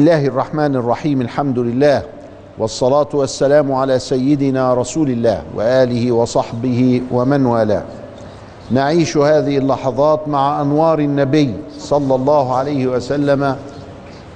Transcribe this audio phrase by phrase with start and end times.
[0.00, 2.02] الله الرحمن الرحيم الحمد لله
[2.58, 7.82] والصلاة والسلام على سيدنا رسول الله وآله وصحبه ومن والاه
[8.70, 13.56] نعيش هذه اللحظات مع أنوار النبي صلى الله عليه وسلم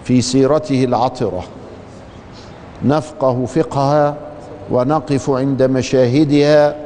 [0.05, 1.45] في سيرته العطرة
[2.84, 4.14] نفقه فقهها
[4.70, 6.77] ونقف عند مشاهدها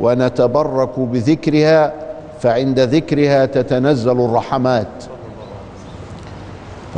[0.00, 1.92] ونتبرك بذكرها
[2.40, 4.88] فعند ذكرها تتنزل الرحمات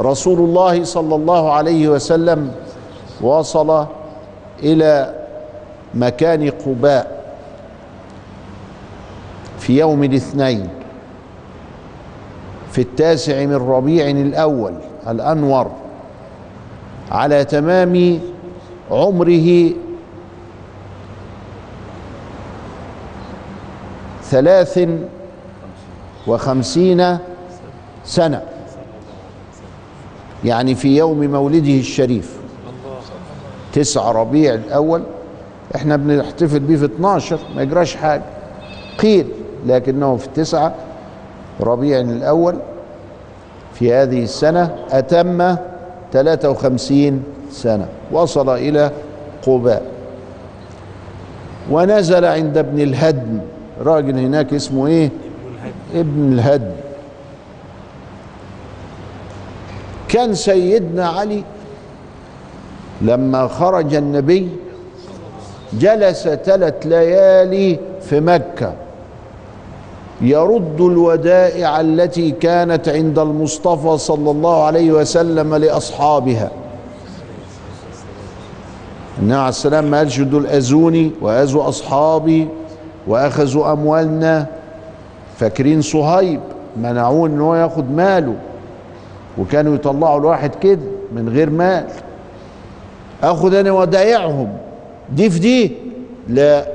[0.00, 2.52] رسول الله صلى الله عليه وسلم
[3.20, 3.86] وصل
[4.62, 5.14] إلى
[5.95, 7.20] مكان قباء
[9.59, 10.68] في يوم الاثنين
[12.73, 14.74] في التاسع من ربيع الأول
[15.09, 15.71] الأنور
[17.10, 18.21] على تمام
[18.90, 19.71] عمره
[24.23, 24.88] ثلاث
[26.26, 27.18] وخمسين
[28.04, 28.43] سنة.
[30.45, 32.37] يعني في يوم مولده الشريف.
[33.73, 35.02] تسعة ربيع الأول.
[35.77, 38.23] إحنا بنحتفل بيه في 12 ما يجراش حاجة.
[38.99, 39.27] قيل
[39.66, 40.74] لكنه في التسعة
[41.61, 42.57] ربيع الأول
[43.74, 45.57] في هذه السنة أتم
[46.13, 48.91] 53 سنة وصل إلى
[49.46, 49.83] قباء.
[51.71, 53.38] ونزل عند ابن الهدم.
[53.80, 55.11] راجل هناك اسمه إيه؟
[55.95, 56.71] ابن الهدم.
[60.10, 61.44] كان سيدنا علي
[63.02, 64.48] لما خرج النبي
[65.72, 68.72] جلس ثلاث ليالي في مكة
[70.20, 76.50] يرد الودائع التي كانت عند المصطفى صلى الله عليه وسلم لأصحابها.
[79.19, 82.49] النبي عليه السلام ما قالش دول أذوني وأذوا أصحابي
[83.06, 84.47] وأخذوا أموالنا.
[85.38, 86.41] فاكرين صهيب
[86.76, 88.34] منعوه إن هو ياخد ماله.
[89.39, 90.81] وكانوا يطلعوا الواحد كده
[91.13, 91.87] من غير مال.
[93.23, 94.53] اخد أنا ودايعهم
[95.13, 95.73] دي في دي؟
[96.29, 96.67] لا.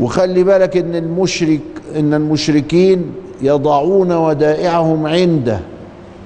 [0.00, 1.60] وخلي بالك إن المشرك
[1.96, 5.60] إن المشركين يضعون ودائعهم عنده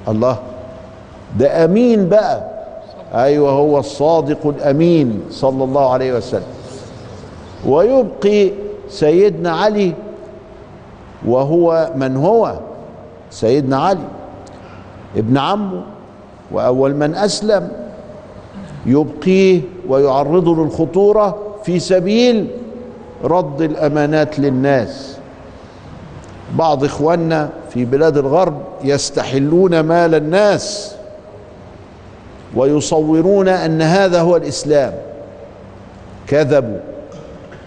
[0.08, 0.38] الله.
[1.38, 2.50] ده أمين بقى.
[3.14, 6.42] أيوه هو الصادق الأمين صلى الله عليه وسلم.
[7.66, 8.50] ويبقي
[8.88, 9.92] سيدنا علي
[11.26, 12.54] وهو من هو؟
[13.30, 14.19] سيدنا علي.
[15.16, 15.82] ابن عمه
[16.52, 17.68] وأول من أسلم.
[18.86, 22.46] يبقيه ويعرضه للخطورة في سبيل
[23.24, 25.16] رد الأمانات للناس.
[26.54, 30.94] بعض إخواننا في بلاد الغرب يستحلون مال الناس
[32.56, 34.92] ويصورون أن هذا هو الإسلام.
[36.26, 36.80] كذبوا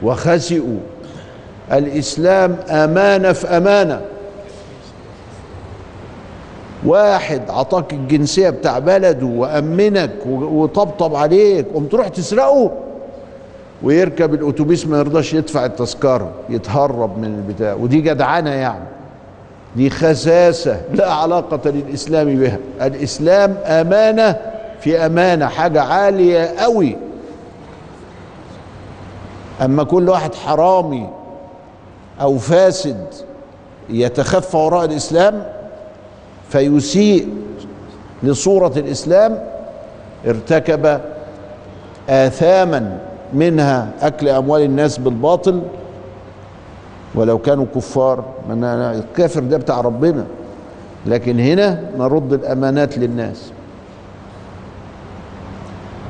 [0.04, 0.80] وخسئوا.
[1.72, 4.02] الإسلام أمانة في أمانة.
[6.86, 12.72] واحد عطاك الجنسية بتاع بلده وأمنك وطبطب عليك قمت تروح تسرقه؟
[13.84, 17.74] ويركب الأتوبيس ما يرضاش يدفع التذكرة يتهرب من البتاع.
[17.74, 18.84] ودي جدعنة يعني.
[19.76, 22.58] دي خساسة لا علاقة للإسلام بها.
[22.82, 24.36] الإسلام أمانة
[24.80, 26.96] في أمانة حاجة عالية قوي
[29.62, 31.10] أما كل واحد حرامي
[32.22, 33.08] أو فاسد
[33.90, 35.46] يتخفى وراء الإسلام
[36.54, 37.30] فيسيء
[38.24, 39.40] لصورة الإسلام
[40.28, 41.02] ارتكب
[42.10, 42.98] آثاما
[43.34, 45.62] منها أكل أموال الناس بالباطل
[47.16, 48.24] ولو كانوا كفار.
[48.50, 50.26] من الكافر ده بتاع ربنا.
[51.06, 53.52] لكن هنا نرد الأمانات للناس.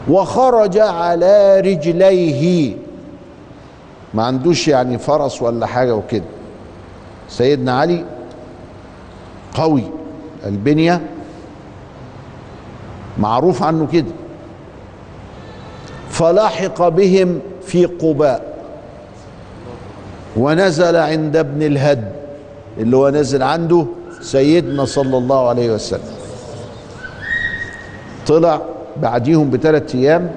[0.09, 2.75] وخرج على رجليه.
[4.13, 6.23] ما عندوش يعني فرس ولا حاجة وكده.
[7.29, 8.05] سيدنا علي
[9.53, 9.83] قوي.
[10.45, 11.01] البنية
[13.17, 14.11] معروف عنه كده.
[16.09, 18.53] فلحق بهم في قباء.
[20.37, 22.11] ونزل عند ابن الهد
[22.77, 23.85] اللي هو نزل عنده
[24.21, 26.13] سيدنا صلى الله عليه وسلم.
[28.27, 28.61] طلع
[29.01, 30.31] بعديهم بثلاث أيام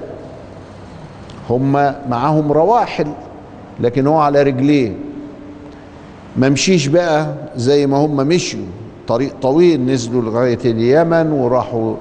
[1.49, 1.71] هم
[2.09, 3.07] معاهم رواحل
[3.79, 4.93] لكن هو على رجليه.
[6.35, 8.59] ما مشيش بقى زي ما هم مشوا
[9.07, 11.95] طريق طويل نزلوا لغاية اليمن وراحوا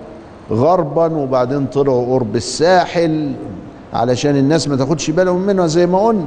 [0.50, 3.32] غربا وبعدين طلعوا قرب الساحل
[3.93, 6.26] علشان الناس ما تاخدش بالهم منها زي ما قلنا.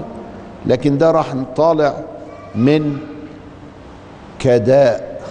[0.65, 1.93] لكن ده راح طالع
[2.55, 2.97] من
[4.39, 5.21] كداء.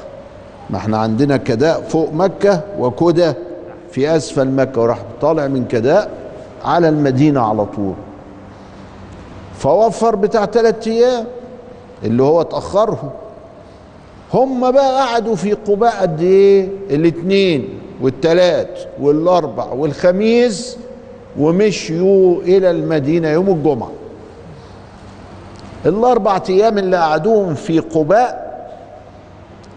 [0.70, 3.32] ما إحنا عندنا كداء فوق مكة وكدى
[3.90, 6.10] في أسفل مكة وراح طالع من كداء
[6.64, 7.94] على المدينة على طول.
[9.58, 11.24] فوفر بتاع ثلاث أيام
[12.04, 13.10] اللي هو اتأخرهم.
[14.34, 17.68] هم بقى قعدوا في قباء قد إيه؟ الاثنين
[18.00, 20.76] والتلات والأربع والخميس
[21.38, 23.90] ومشيوا إلى المدينة يوم الجمعة.
[25.86, 28.48] الأربع أيام اللي قعدوهم في قباء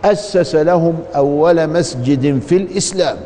[0.06, 3.18] أسس لهم أول مسجد في الإسلام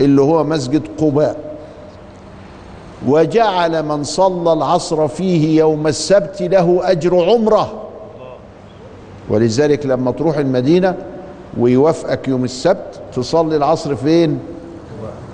[0.00, 1.36] اللي هو مسجد قباء.
[3.06, 7.87] وجعل من صلى العصر فيه يوم السبت له أجر عمرة.
[9.30, 10.94] ولذلك لما تروح المدينة
[11.58, 14.38] ويوافقك يوم السبت تصلي العصر فين؟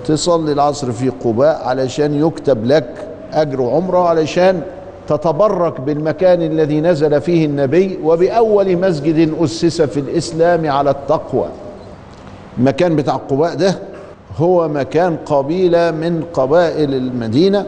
[0.05, 4.61] تصلي العصر في قباء علشان يكتب لك أجر عمرة علشان
[5.07, 11.47] تتبرك بالمكان الذي نزل فيه النبي وبأول مسجد أسس في الإسلام على التقوى.
[12.57, 13.79] المكان بتاع قباء ده
[14.37, 17.65] هو مكان قبيلة من قبائل المدينة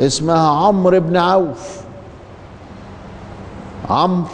[0.00, 1.80] اسمها عمرو بن عوف.
[3.90, 4.28] عمرو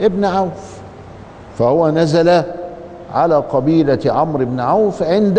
[0.00, 0.78] ابن عوف.
[1.58, 2.42] فهو نزل
[3.12, 5.38] على قبيلة عمرو بن عوف عند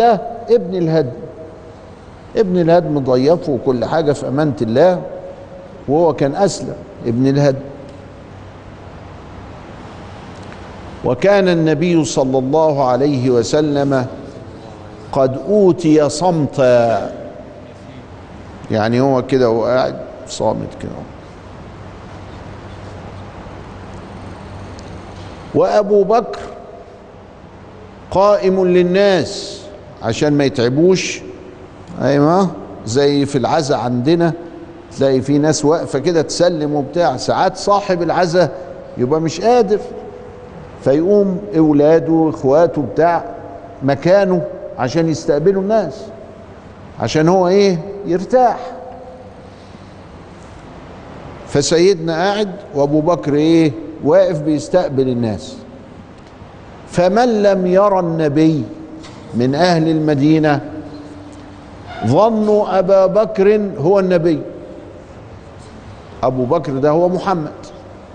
[0.50, 1.10] ابن الهدم.
[2.36, 5.02] ابن الهدم ضيفه وكل حاجة في أمانة الله
[5.88, 6.76] وهو كان أسلم
[7.06, 7.58] ابن الهدم.
[11.04, 14.06] وكان النبي صلى الله عليه وسلم
[15.12, 17.12] قد أوتي صمتا.
[18.70, 19.96] يعني هو كده هو قاعد
[20.28, 20.90] صامت كده.
[25.56, 26.40] وأبو بكر
[28.10, 29.60] قائم للناس
[30.02, 31.20] عشان ما يتعبوش.
[32.02, 32.50] أيوه.
[32.86, 34.32] زي في العزا عندنا
[34.96, 37.16] تلاقي في ناس واقفة كده تسلم وبتاع.
[37.16, 38.50] ساعات صاحب العزا
[38.98, 39.78] يبقى مش قادر
[40.84, 43.24] فيقوم أولاده اخواته بتاع
[43.82, 44.42] مكانه
[44.78, 45.94] عشان يستقبلوا الناس
[47.00, 48.56] عشان هو إيه؟ يرتاح.
[51.48, 53.72] فسيدنا قاعد وأبو بكر إيه؟
[54.06, 55.56] واقف بيستقبل الناس.
[56.88, 58.64] فمن لم يرى النبي
[59.34, 60.60] من أهل المدينة
[62.06, 64.40] ظنوا أبا بكر هو النبي.
[66.22, 67.52] أبو بكر ده هو محمد.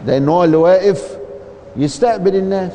[0.07, 1.17] لأن هو اللي واقف
[1.77, 2.71] يستقبل الناس.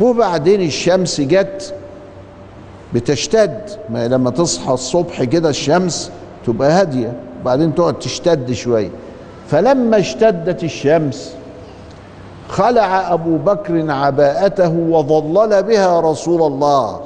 [0.00, 1.74] وبعدين الشمس جت
[2.94, 3.60] بتشتد.
[3.90, 6.10] ما لما تصحى الصبح كده الشمس
[6.46, 7.20] تبقى هادية.
[7.40, 8.90] وبعدين تقعد تشتد شوية.
[9.48, 11.34] فلما اشتدت الشمس
[12.48, 17.00] خلع أبو بكر عباءته وظلل بها رسول الله.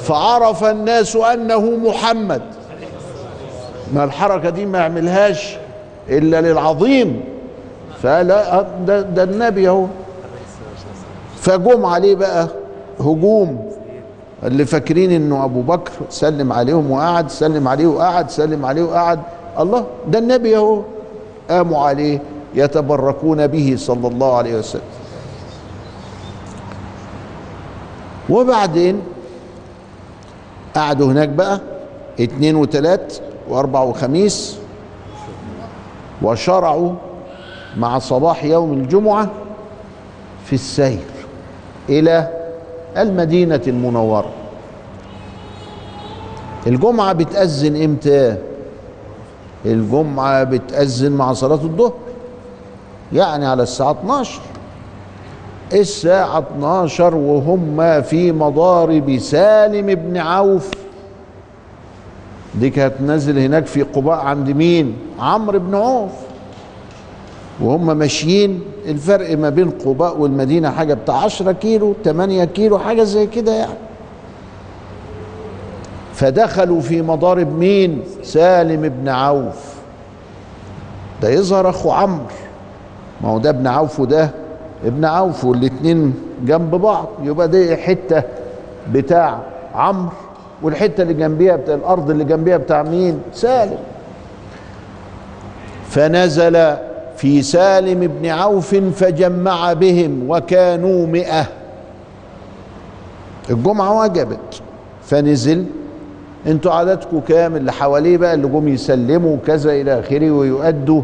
[0.00, 2.42] فعرف الناس أنه محمد.
[3.94, 5.56] ما الحركة دي ما يعملهاش
[6.08, 7.24] إلا للعظيم.
[8.02, 9.86] فلا ده, ده النبي أهو.
[11.40, 12.48] فجم عليه بقى
[13.00, 13.70] هجوم.
[14.42, 19.20] اللي فاكرين إنه أبو بكر سلم عليهم وقعد سلم عليه وقعد سلم عليه وقعد.
[19.58, 20.82] الله ده النبي أهو.
[21.50, 22.18] قاموا عليه
[22.54, 24.82] يتبركون به صلى الله عليه وسلم.
[28.30, 29.02] وبعدين
[30.74, 31.60] قعدوا هناك بقى
[32.20, 33.14] اتنين وتلات
[33.48, 34.58] وأربع وخميس
[36.22, 36.92] وشرعوا
[37.76, 39.28] مع صباح يوم الجمعة
[40.44, 41.04] في السير
[41.88, 42.28] إلى
[42.96, 44.30] المدينة المنورة.
[46.66, 48.36] الجمعة بتأذن إمتى؟
[49.66, 51.92] الجمعة بتأذن مع صلاة الظهر
[53.12, 54.40] يعني على الساعة 12
[55.72, 60.70] الساعة 12 وهم في مضارب سالم بن عوف.
[62.54, 66.12] دي كانت نازل هناك في قباء عند مين؟ عمرو بن عوف.
[67.60, 73.26] وهم ماشيين الفرق ما بين قباء والمدينة حاجة بتاع 10 كيلو 8 كيلو حاجة زي
[73.26, 73.87] كده يعني.
[76.18, 79.74] فدخلوا في مضارب مين؟ سالم بن عوف.
[81.22, 82.24] ده يظهر أخو عمرو.
[83.20, 84.30] ما هو ده ابن عوف وده
[84.84, 87.08] ابن عوف والاتنين جنب بعض.
[87.22, 88.22] يبقى دي حتة
[88.92, 89.38] بتاع
[89.74, 90.12] عمرو
[90.62, 93.78] والحتة اللي جنبيها بتاع الأرض اللي جنبيها بتاع مين؟ سالم.
[95.88, 96.76] فنزل
[97.16, 101.46] في سالم بن عوف فجمع بهم وكانوا مئة.
[103.50, 104.62] الجمعة وجبت
[105.02, 105.64] فنزل
[106.48, 111.02] أنتوا عددكم كام اللي حواليه بقى اللي جم يسلموا كذا إلى آخره ويؤدوا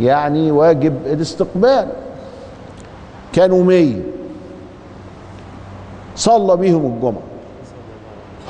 [0.00, 1.86] يعني واجب الاستقبال.
[3.32, 4.00] كانوا مية.
[6.16, 7.22] صلى بيهم الجمعة.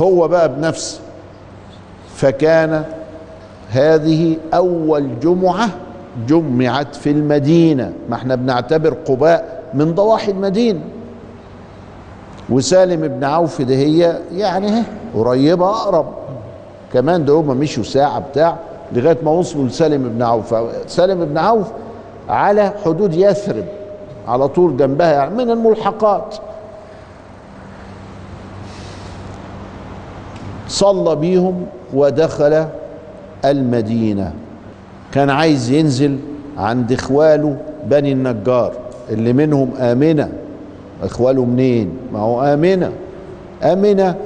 [0.00, 1.00] هو بقى بنفسه
[2.14, 2.84] فكان
[3.70, 5.68] هذه أول جمعة
[6.28, 7.92] جمعت في المدينة.
[8.08, 10.80] ما إحنا بنعتبر قباء من ضواحي المدينة.
[12.50, 14.82] وسالم بن عوف ده هي يعني اهي
[15.16, 16.06] قريبة أقرب.
[16.92, 18.56] كمان ده هما مشوا ساعة بتاع
[18.92, 20.54] لغاية ما وصلوا لسالم بن عوف.
[20.86, 21.66] سالم بن عوف
[22.28, 23.64] على حدود يثرب
[24.28, 26.36] على طول جنبها يعني من الملحقات.
[30.68, 32.66] صلى بيهم ودخل
[33.44, 34.32] المدينة.
[35.12, 36.18] كان عايز ينزل
[36.58, 38.72] عند إخواله بني النجار
[39.10, 40.32] اللي منهم آمنة.
[41.02, 42.92] أخواله منين؟ ما هو آمنة.
[43.62, 44.16] آمنة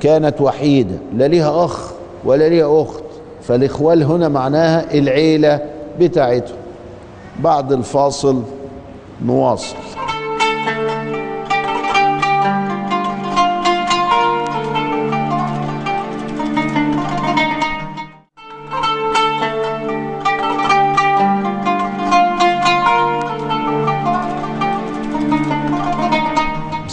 [0.00, 1.92] كانت وحيدة لا ليها أخ
[2.24, 3.04] ولا ليها أخت.
[3.42, 5.60] فالإخوال هنا معناها العيلة
[6.00, 6.56] بتاعتهم.
[7.40, 8.42] بعد الفاصل
[9.26, 9.76] نواصل.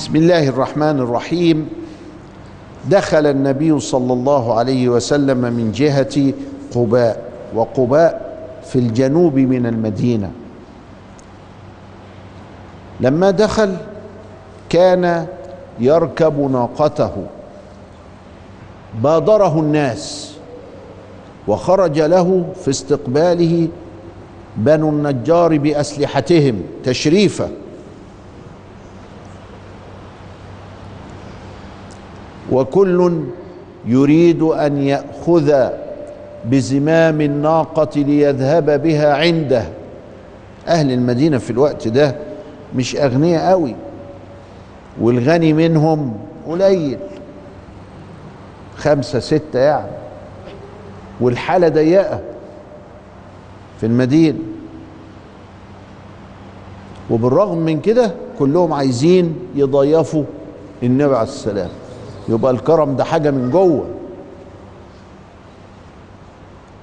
[0.10, 1.70] بسم الله الرحمن الرحيم.
[2.90, 6.34] دخل النبي صلى الله عليه وسلم من جهة
[6.76, 7.24] قباء
[7.56, 8.14] وقباء
[8.66, 10.32] في الجنوب من المدينة.
[13.02, 13.78] لما دخل
[14.70, 15.26] كان
[15.80, 17.14] يركب ناقته.
[19.04, 20.34] بادره الناس
[21.48, 23.68] وخرج له في استقباله
[24.58, 27.50] بنو النجار بأسلحتهم تشريفا.
[32.52, 33.22] وكل
[33.86, 35.70] يريد أن يأخذ
[36.46, 39.64] بزمام الناقة ليذهب بها عنده.
[40.68, 42.16] أهل المدينة في الوقت ده
[42.76, 43.76] مش أغنياء قوي
[45.02, 46.14] والغني منهم
[46.48, 46.98] قليل
[48.78, 49.92] خمسة ستة يعني.
[51.22, 52.20] والحالة ضيقة
[53.80, 54.38] في المدينة.
[57.10, 60.24] وبالرغم من كده كلهم عايزين يضيفوا
[60.84, 61.70] النبي عليه السلام.
[62.30, 63.86] يبقى الكرم ده حاجة من جوه.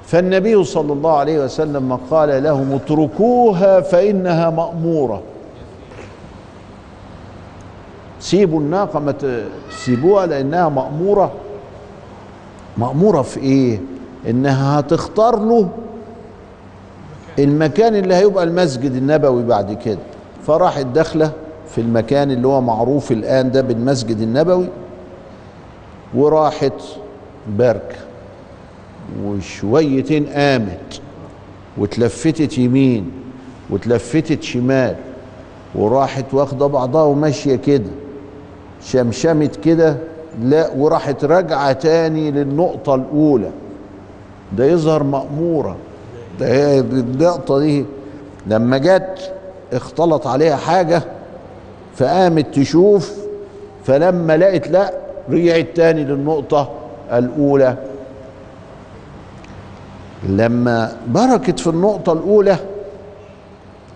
[0.06, 5.22] فالنبي صلى الله عليه وسلم قال لهم اتركوها فإنها مأمورة.
[8.20, 9.14] سيبوا الناقة ما
[9.70, 11.32] تسيبوها لأنها مأمورة.
[12.78, 13.80] مأمورة في إيه؟
[14.28, 15.68] إنها هتختار له
[17.38, 19.98] المكان اللي هيبقى المسجد النبوي بعد كده.
[20.46, 21.30] فراحت داخلة
[21.68, 24.68] في المكان اللي هو معروف الآن ده بالمسجد النبوي.
[26.14, 26.72] وراحت
[27.58, 27.96] بركة
[29.24, 31.00] وشويتين قامت
[31.78, 33.10] وتلفتت يمين
[33.70, 34.96] وتلفتت شمال
[35.74, 37.90] وراحت واخدة بعضها وماشية كده
[38.82, 39.96] شمشمت كده
[40.42, 43.50] لا وراحت راجعة تاني للنقطة الأولى.
[44.56, 45.76] ده يظهر مأمورة.
[46.40, 47.84] ده هي النقطة دي.
[48.46, 49.32] لما جت
[49.72, 51.02] اختلط عليها حاجة
[51.96, 53.12] فقامت تشوف
[53.84, 54.92] فلما لقت لا
[55.30, 56.70] رجعت تاني للنقطة
[57.12, 57.76] الأولى.
[60.28, 62.56] لما بركت في النقطة الأولى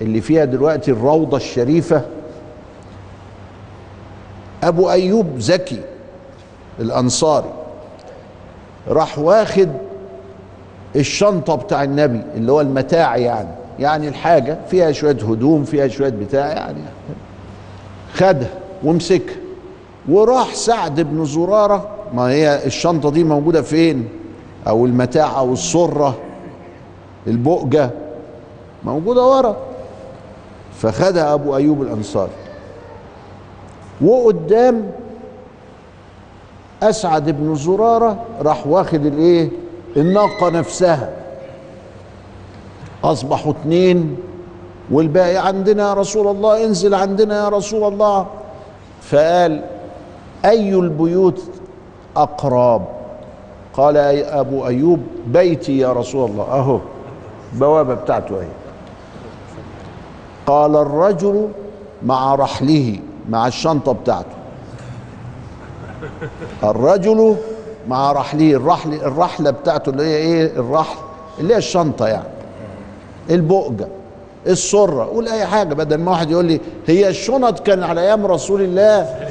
[0.03, 2.03] اللي فيها دلوقتي الروضة الشريفة
[4.63, 5.81] أبو أيوب زكي
[6.81, 7.53] الأنصاري
[8.89, 9.69] راح واخد
[10.97, 16.47] الشنطة بتاع النبي اللي هو المتاع يعني يعني الحاجة فيها شوية هدوم فيها شوية بتاع
[16.49, 16.83] يعني
[18.15, 18.49] خدها
[18.85, 19.37] ومسكها.
[20.11, 21.89] وراح سعد بن زرارة.
[22.15, 24.09] ما هي الشنطة دي موجودة فين؟
[24.69, 26.19] أو المتاع أو السرة؟
[27.27, 27.91] البؤجة؟
[28.85, 29.57] موجودة ورا.
[30.79, 32.31] فخدها أبو أيوب الأنصاري.
[34.01, 34.91] وقدام
[36.83, 39.51] أسعد بن زرارة راح واخد الإيه؟
[39.97, 41.11] الناقة نفسها.
[43.05, 44.17] أصبحوا اتنين.
[44.91, 48.27] والباقي عندنا يا رسول الله انزل عندنا يا رسول الله.
[49.03, 49.63] فقال
[50.45, 51.43] أي البيوت
[52.17, 52.83] أقرب؟
[53.75, 56.45] قال أي أبو أيوب بيتي يا رسول الله.
[56.45, 56.79] أهو
[57.53, 58.47] بوابة بتاعته أهي.
[60.47, 61.49] قال الرجل
[62.03, 64.37] مع رحله مع الشنطة بتاعته.
[66.65, 67.37] الرجل
[67.89, 70.99] مع رحله الرحل الرحلة بتاعته اللي هي إيه؟ الرحل
[71.41, 72.29] اللي هي الشنطة يعني.
[73.31, 73.89] البؤجة
[74.47, 78.63] السرة قول أي حاجة بدل ما واحد يقول لي هي الشنط كان على أيام رسول
[78.63, 79.30] الله.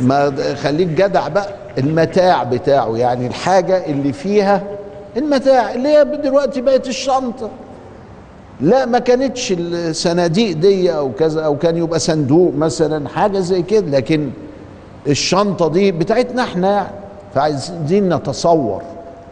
[0.00, 1.48] ما خليك جدع بقى.
[1.78, 4.62] المتاع بتاعه يعني الحاجة اللي فيها
[5.16, 7.50] المتاع اللي هي دلوقتي بقت الشنطة.
[8.60, 13.98] لا ما كانتش الصناديق دي أو كذا أو كان يبقى صندوق مثلا حاجة زي كده.
[13.98, 14.30] لكن
[15.08, 16.90] الشنطة دي بتاعتنا إحنا
[17.34, 18.82] فعايزين نتصور.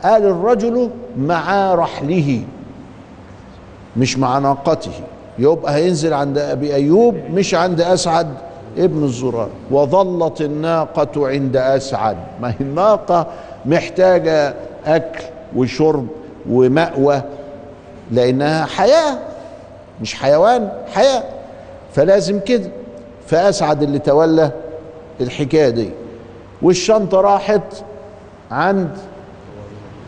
[0.03, 2.43] قال الرجل مع رحله
[3.97, 4.91] مش مع ناقته.
[5.39, 8.29] يبقى هينزل عند أبي أيوب مش عند أسعد.
[8.79, 9.49] ابن الزرار.
[9.71, 12.17] وظلت الناقة عند أسعد.
[12.41, 13.27] ما هي الناقة؟
[13.67, 14.55] محتاجة
[14.87, 15.25] أكل
[15.57, 16.07] وشرب
[16.51, 17.23] ومأوى
[18.11, 19.19] لأنها حياة
[20.01, 21.25] مش حيوان حياة.
[21.95, 22.71] فلازم كده.
[23.27, 24.51] فأسعد اللي تولى
[25.21, 25.91] الحكاية دي.
[26.63, 27.63] والشنطة راحت
[28.51, 28.91] عند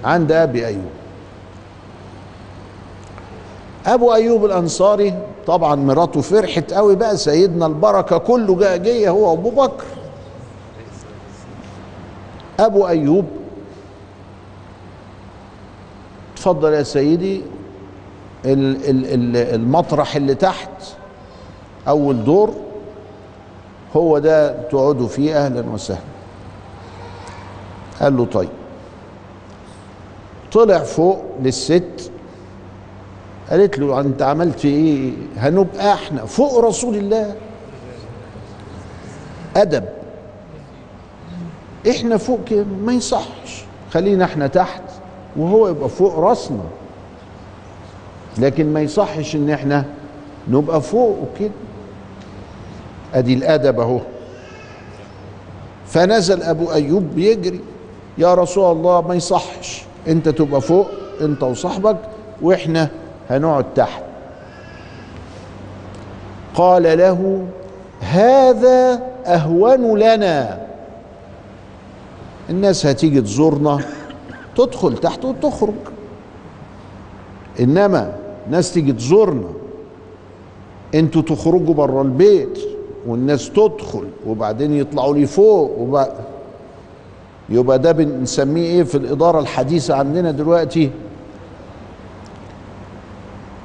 [0.05, 0.91] عند أبي أيوب.
[3.87, 5.15] أبو أيوب الأنصاري
[5.47, 9.85] طبعا مراته فرحت قوي بقى سيدنا البركة كله جاء جه هو أبو بكر.
[12.61, 13.25] أبو أيوب
[16.35, 17.43] اتفضل يا سيدي
[18.45, 20.71] ال- ال- ال- المطرح اللي تحت
[21.89, 22.55] أول دور
[23.97, 26.01] هو ده تقعدوا فيه أهلا وسهلا.
[28.01, 28.49] قال له طيب.
[30.53, 32.11] طلع فوق للست
[33.53, 37.35] قالت له انت عملت إيه؟ هنبقى إحنا فوق رسول الله.
[39.57, 39.85] أدب.
[41.91, 43.65] إحنا فوق كده ما يصحش.
[43.93, 44.83] خلينا إحنا تحت
[45.37, 46.65] وهو يبقى فوق راسنا.
[48.39, 49.85] لكن ما يصحش ان إحنا
[50.49, 51.51] نبقى فوق وكده.
[53.15, 54.01] ادي الأدب اهو.
[55.87, 57.61] فنزل أبو أيوب بيجري
[58.19, 59.83] يا رسول الله ما يصحش.
[60.09, 60.89] انت تبقى فوق
[61.21, 61.97] انت وصاحبك
[62.43, 62.89] وإحنا
[63.33, 64.03] هنقعد تحت.
[66.55, 67.47] قال له
[68.01, 70.67] هذا أهون لنا.
[72.51, 73.79] الناس هتيجي تزورنا
[74.57, 75.75] تدخل تحت وتخرج.
[77.61, 78.13] إنما
[78.51, 79.49] ناس تيجي تزورنا.
[80.95, 82.59] أنتوا تخرجوا بره البيت
[83.07, 86.13] والناس تدخل وبعدين يطلعوا لي فوق وبقى
[87.49, 90.91] يبقى ده بنسميه إيه في الإدارة الحديثة عندنا دلوقتي؟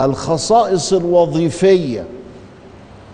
[0.02, 2.04] الخصائص الوظيفية.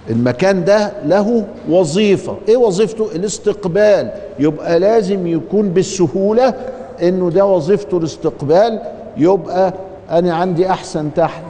[0.10, 2.38] المكان ده له وظيفة.
[2.48, 4.12] إيه وظيفته؟ الاستقبال.
[4.40, 6.54] يبقى لازم يكون بالسهولة
[7.02, 8.80] إنه ده وظيفته الاستقبال.
[9.18, 9.74] يبقى
[10.12, 11.44] أنا عندي أحسن تحت.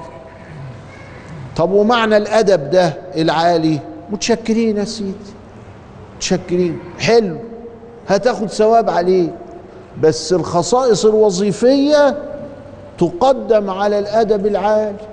[1.57, 3.79] طب ومعنى الأدب ده العالي؟
[4.09, 5.13] متشكرين يا سيدي.
[6.15, 6.79] متشكرين.
[6.99, 7.37] حلو.
[8.07, 9.29] هتاخد ثواب عليه.
[10.01, 12.17] بس الخصائص الوظيفية
[12.97, 15.12] تقدم على الأدب العالي.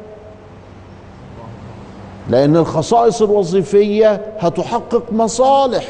[2.30, 5.84] لأن الخصائص الوظيفية هتحقق مصالح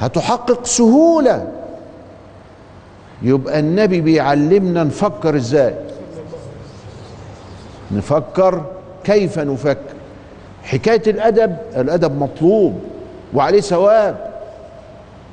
[0.00, 1.46] هتحقق سهولة.
[3.22, 5.74] يبقى النبي بيعلمنا نفكر إزاي؟
[7.90, 8.64] نفكر
[9.04, 9.94] كيف نفكر.
[10.62, 12.80] حكاية الأدب الأدب مطلوب
[13.34, 14.30] وعليه ثواب.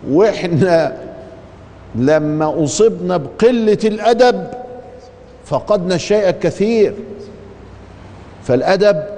[0.10, 0.98] وإحنا
[1.96, 4.48] لما أصبنا بقلة الأدب
[5.46, 6.94] فقدنا الشيء الكثير.
[8.44, 9.15] فالأدب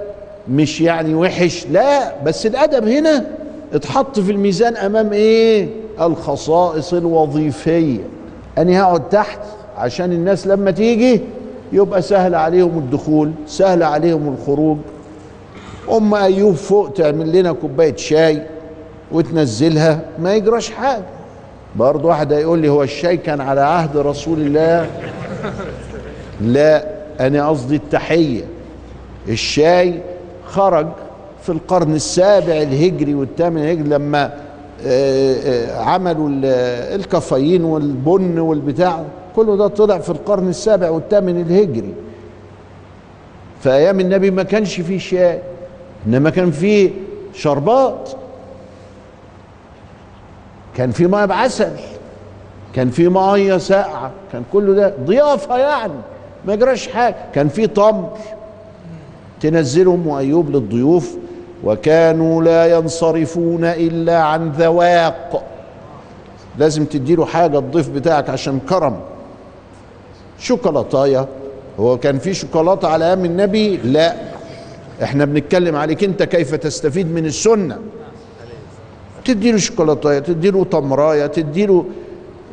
[0.50, 3.24] مش يعني وحش لا بس الأدب هنا
[3.72, 5.68] اتحط في الميزان أمام إيه؟
[6.00, 8.00] الخصائص الوظيفية.
[8.58, 9.38] اني هقعد تحت
[9.76, 11.20] عشان الناس لما تيجي
[11.72, 14.76] يبقى سهل عليهم الدخول سهل عليهم الخروج.
[15.90, 18.42] أم أيوب فوق تعمل لنا كوباية شاي
[19.12, 21.02] وتنزلها ما يجراش حاجة.
[21.76, 24.86] برضه واحد هيقول لي هو الشاي كان على عهد رسول الله؟
[26.40, 26.86] لا
[27.20, 28.42] أنا قصدي التحية.
[29.28, 30.00] الشاي
[30.48, 30.86] خرج
[31.42, 34.32] في القرن السابع الهجري والثامن الهجري لما
[34.86, 36.44] آه، آه، عملوا ال-
[37.00, 39.04] الكافيين والبن والبتاع.
[39.36, 41.94] كله ده طلع في القرن السابع والثامن الهجري.
[43.60, 45.38] في أيام النبي ما كانش فيه شاي
[46.06, 46.90] إنما كان فيه
[47.34, 48.10] شربات.
[50.76, 51.70] كان في ميه بعسل
[52.74, 55.92] كان في ميه ساقعة كان كله ده ضيافة يعني
[56.46, 57.16] ما يجراش حاجة.
[57.34, 58.10] كان في تمر
[59.40, 61.16] تنزله ام ايوب للضيوف
[61.64, 65.44] وكانوا لا ينصرفون إلا عن ذواق.
[66.58, 69.00] لازم تديله حاجة الضيف بتاعك عشان كرم.
[70.38, 71.26] شوكولاتاية.
[71.80, 74.14] هو كان في شوكولاتة على أيام النبي؟ لا.
[75.02, 77.78] إحنا بنتكلم عليك أنت كيف تستفيد من السنة.
[79.24, 81.84] تديله شوكولاتاية تديله تمراية تديله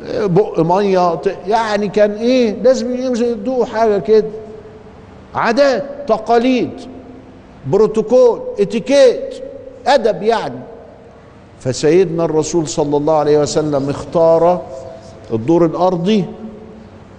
[0.06, 4.26] آه، بق مية يعني كان إيه؟ لازم يدوه حاجة كده.
[5.34, 5.95] عادات.
[6.06, 6.70] تقاليد
[7.66, 9.34] بروتوكول اتيكيت
[9.86, 10.58] أدب يعني.
[11.60, 14.62] فسيدنا الرسول صلى الله عليه وسلم اختار
[15.32, 16.24] الدور الأرضي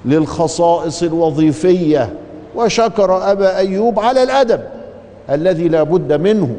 [0.05, 2.13] للخصائص الوظيفية
[2.55, 4.61] وشكر أبا أيوب على الأدب
[5.29, 6.55] الذي لا بد منه.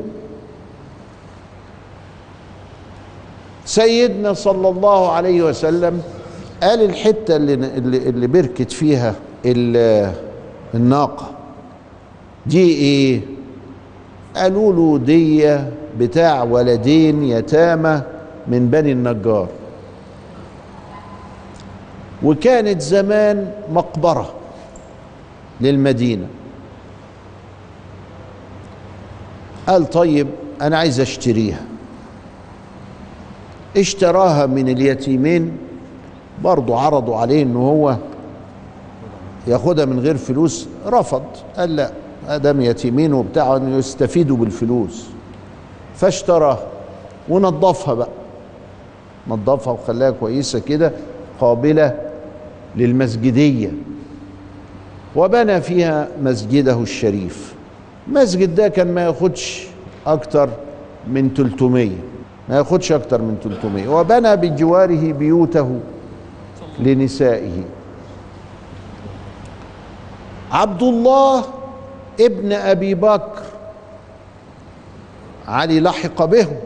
[3.65, 6.03] سيدنا صلى الله عليه وسلم
[6.63, 9.15] قال الحتة اللي اللي, بركت فيها
[9.47, 10.13] ال-
[10.75, 11.31] الناقة.
[12.49, 13.21] دي إيه
[14.37, 15.59] قالوا له دي
[15.99, 18.03] بتاع ولدين يتامى
[18.47, 19.49] من بني النجار.
[22.23, 24.35] وكانت زمان مقبرة
[25.61, 26.27] للمدينة.
[29.69, 30.27] قال طيب
[30.63, 31.61] أنا عايز أشتريها.
[33.77, 35.57] اشتراها من اليتيمين
[36.45, 37.97] برضه عرضوا عليه ان هو
[39.47, 41.25] ياخدها من غير فلوس رفض
[41.57, 41.91] قال لا.
[42.29, 45.07] آدم يتيمين وبتاع يستفيدوا بالفلوس.
[45.95, 46.59] فاشتراها
[47.29, 48.09] ونظفها بقى.
[49.29, 50.93] نظفها وخلاها كويسة كده
[51.41, 51.95] قابلة
[52.77, 53.73] للمسجدية.
[55.17, 57.55] وبنى فيها مسجده الشريف.
[58.09, 59.67] المسجد ده كان ما ياخدش
[60.07, 60.49] أكتر
[61.09, 61.91] من 300
[62.49, 65.81] ما ياخدش أكتر من 300 وبنى بجواره بيوته
[66.81, 67.63] لنسائه.
[70.53, 71.45] عبد الله
[72.21, 73.43] ابن أبي بكر.
[75.49, 76.57] علي لحق بهم.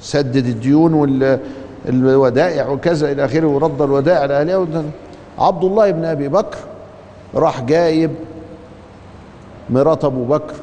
[0.00, 4.82] سدد الديون والودائع وكذا إلى آخره ورد الودائع لاهلها
[5.38, 6.58] عبد الله بن أبي بكر
[7.34, 8.10] راح جايب
[9.70, 10.54] مرات أبو بكر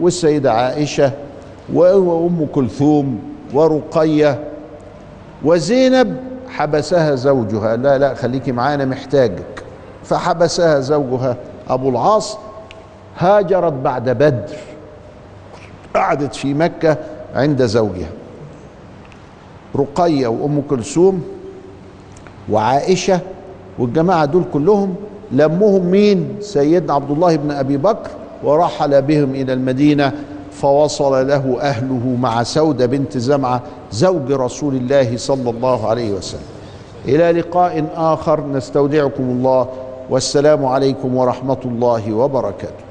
[0.00, 1.12] والسيدة عائشة
[1.72, 3.20] وأم كلثوم
[3.54, 4.44] ورقية
[5.44, 6.16] وزينب.
[6.48, 7.76] حبسها زوجها.
[7.76, 9.64] لا لا خليكي معانا محتاجك.
[10.04, 11.36] فحبسها زوجها
[11.68, 12.38] أبو العاص
[13.18, 14.56] هاجرت بعد بدر.
[15.94, 16.96] قعدت في مكة
[17.34, 18.08] عند زوجها.
[19.76, 21.22] رقية وأم كلثوم
[22.50, 23.20] وعائشة
[23.78, 24.94] والجماعة دول كلهم
[25.30, 28.10] لمهم مين؟ سيدنا عبد الله بن أبي بكر
[28.44, 30.12] ورحل بهم إلى المدينة
[30.52, 36.40] فوصل له أهله مع سودة بنت زمعة زوج رسول الله صلى الله عليه وسلم.
[37.08, 39.68] إلى لقاء آخر نستودعكم الله.
[40.10, 42.84] والسلام عليكم ورحمة الله وبركاته.